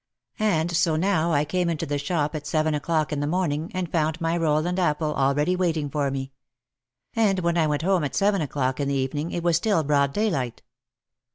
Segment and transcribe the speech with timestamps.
[0.39, 3.91] And so now I came into the shop at seven o'clock in the morning and
[3.91, 6.31] found my roll and apple already wait ing for me.
[7.15, 10.11] And when I went home at seven o'clock in the evening it was still broad
[10.11, 10.63] daylight.